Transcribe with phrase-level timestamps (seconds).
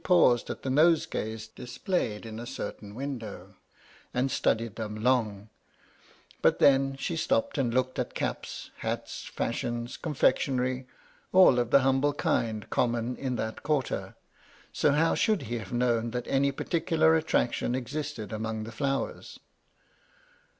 [0.03, 3.55] paused at the nosegays displayed in a certain window,
[4.15, 5.47] and studied them long;
[6.41, 10.87] but, then, she stopped and looked at caps, hats, fashions, confectionery
[11.31, 14.15] (all of the humble kind common in that quarter),
[14.73, 19.39] so how should he have known that any particular attraction existed among the flowers